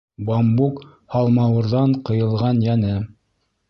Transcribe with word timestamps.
—Бамбук 0.29 0.79
һалмауырҙан 1.17 1.97
ҡыйылған 2.11 2.67
йәне. 2.69 3.01